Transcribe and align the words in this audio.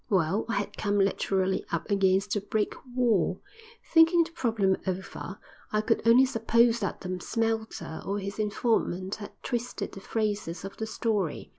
Well, 0.09 0.47
I 0.49 0.55
had 0.55 0.77
come 0.77 0.97
literally 0.97 1.63
up 1.71 1.87
against 1.91 2.35
a 2.35 2.41
brick 2.41 2.73
wall. 2.95 3.43
Thinking 3.93 4.23
the 4.23 4.31
problem 4.31 4.77
over, 4.87 5.37
I 5.71 5.81
could 5.81 6.01
only 6.07 6.25
suppose 6.25 6.79
that 6.79 7.01
the 7.01 7.19
smelter 7.19 8.01
or 8.03 8.17
his 8.17 8.39
informant 8.39 9.13
had 9.17 9.33
twisted 9.43 9.91
the 9.91 10.01
phrases 10.01 10.65
of 10.65 10.77
the 10.77 10.87
story. 10.87 11.49